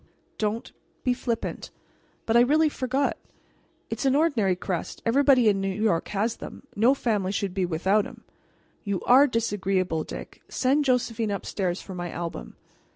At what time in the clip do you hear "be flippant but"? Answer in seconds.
1.03-2.35